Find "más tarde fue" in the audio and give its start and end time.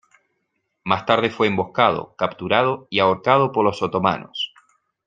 0.83-1.45